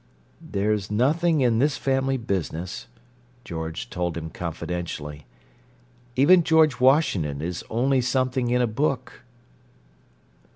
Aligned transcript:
"There's 0.41 0.89
nothing 0.89 1.41
in 1.41 1.59
this 1.59 1.77
family 1.77 2.17
business," 2.17 2.87
George 3.45 3.87
told 3.91 4.17
him 4.17 4.31
confidentially. 4.31 5.27
"Even 6.15 6.43
George 6.43 6.79
Washington 6.79 7.39
is 7.39 7.63
only 7.69 8.01
something 8.01 8.49
in 8.49 8.63
a 8.63 8.65
book." 8.65 9.23